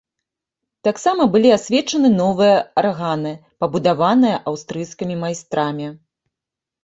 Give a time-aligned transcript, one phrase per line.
[0.87, 5.87] Таксама былі асвечаны новыя арганы, пабудаваныя аўстрыйскімі майстрамі.